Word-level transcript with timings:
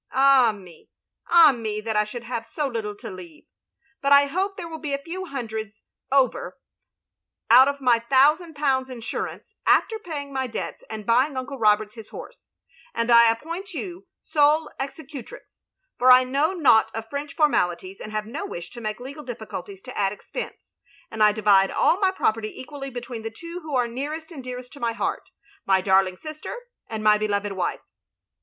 —Ah 0.11 0.51
me, 0.51 0.89
ah 1.27 1.51
me, 1.51 1.79
that 1.79 1.95
I 1.95 2.05
should 2.05 2.23
have 2.23 2.47
so 2.47 2.65
little 2.65 2.95
to 2.95 3.11
leave! 3.11 3.45
But 4.01 4.11
I 4.11 4.25
hope 4.25 4.57
there 4.57 4.65
wiU 4.67 4.81
be 4.81 4.95
a 4.95 5.03
few 5.03 5.25
hundreds 5.25 5.83
over 6.11 6.57
out 7.51 7.67
of 7.67 7.79
my 7.79 7.99
thousand 7.99 8.55
pounds^ 8.55 8.89
insurance, 8.89 9.53
after 9.67 9.99
paying 9.99 10.33
my 10.33 10.47
debts, 10.47 10.83
and 10.89 11.05
buying 11.05 11.37
Uncle 11.37 11.59
Roberts 11.59 11.93
his 11.93 12.09
horse; 12.09 12.49
and 12.95 13.11
I 13.11 13.29
appoint 13.29 13.75
you 13.75 14.07
sole 14.23 14.71
executrix, 14.79 15.59
for 15.99 16.09
I 16.09 16.23
know 16.23 16.53
naught 16.53 16.89
of 16.95 17.07
French 17.07 17.35
formalities 17.35 18.01
and 18.01 18.11
have 18.11 18.25
no 18.25 18.43
wish 18.43 18.71
to 18.71 18.81
make 18.81 18.99
legal 18.99 19.21
difficulties 19.23 19.83
to 19.83 19.95
add 19.95 20.11
expense; 20.11 20.73
and 21.11 21.21
I 21.21 21.31
divide 21.31 21.69
all 21.69 21.99
my 21.99 22.09
property 22.09 22.51
equally 22.59 22.89
between 22.89 23.21
the 23.21 23.29
two 23.29 23.59
who 23.59 23.75
are 23.75 23.87
nearest 23.87 24.31
and 24.31 24.43
dearest 24.43 24.73
to 24.73 24.79
my 24.79 24.93
heart, 24.93 25.29
my 25.63 25.79
darling 25.79 26.15
sister 26.17 26.57
and 26.87 27.03
my 27.03 27.19
beloved 27.19 27.51
wife. 27.51 27.81